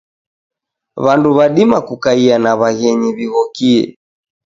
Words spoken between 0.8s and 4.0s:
Wandu wadima kukaia na waghenyi wighokie.